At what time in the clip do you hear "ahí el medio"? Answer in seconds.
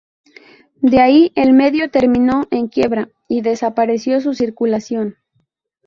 0.99-1.91